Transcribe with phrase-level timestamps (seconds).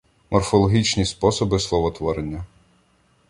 [0.29, 2.45] Морфологічні способи словотворення